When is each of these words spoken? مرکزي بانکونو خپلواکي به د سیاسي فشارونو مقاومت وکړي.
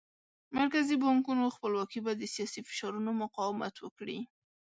مرکزي 0.57 0.95
بانکونو 1.03 1.53
خپلواکي 1.55 1.99
به 2.05 2.11
د 2.15 2.23
سیاسي 2.35 2.61
فشارونو 2.67 3.11
مقاومت 3.23 3.75
وکړي. 3.79 4.19